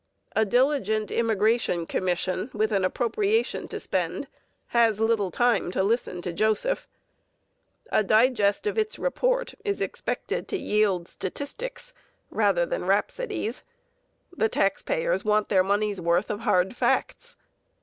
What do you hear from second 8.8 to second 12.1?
report is expected to yield statistics